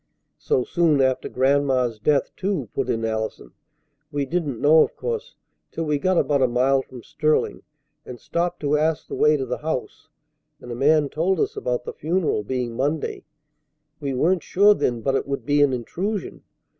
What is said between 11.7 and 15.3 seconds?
the funeral being Monday. We weren't sure then but it